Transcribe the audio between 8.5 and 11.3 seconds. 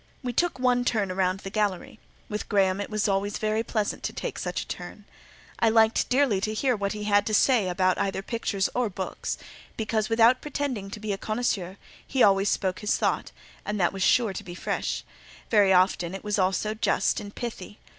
or books; because without pretending to be a